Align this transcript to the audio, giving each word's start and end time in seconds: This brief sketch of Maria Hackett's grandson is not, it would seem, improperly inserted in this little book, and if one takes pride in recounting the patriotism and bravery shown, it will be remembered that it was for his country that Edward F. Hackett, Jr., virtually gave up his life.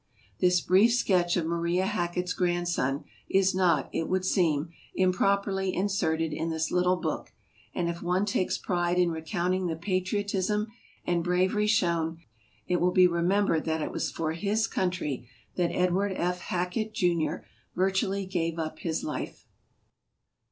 This 0.39 0.61
brief 0.61 0.95
sketch 0.95 1.37
of 1.37 1.45
Maria 1.45 1.85
Hackett's 1.85 2.33
grandson 2.33 3.03
is 3.29 3.53
not, 3.53 3.87
it 3.93 4.09
would 4.09 4.25
seem, 4.25 4.69
improperly 4.95 5.75
inserted 5.75 6.33
in 6.33 6.49
this 6.49 6.71
little 6.71 6.95
book, 6.95 7.31
and 7.75 7.87
if 7.87 8.01
one 8.01 8.25
takes 8.25 8.57
pride 8.57 8.97
in 8.97 9.11
recounting 9.11 9.67
the 9.67 9.75
patriotism 9.75 10.69
and 11.05 11.23
bravery 11.23 11.67
shown, 11.67 12.17
it 12.65 12.77
will 12.81 12.89
be 12.89 13.05
remembered 13.05 13.65
that 13.65 13.83
it 13.83 13.91
was 13.91 14.09
for 14.09 14.31
his 14.33 14.65
country 14.65 15.29
that 15.55 15.69
Edward 15.71 16.13
F. 16.13 16.39
Hackett, 16.39 16.95
Jr., 16.95 17.43
virtually 17.75 18.25
gave 18.25 18.57
up 18.57 18.79
his 18.79 19.03
life. 19.03 19.45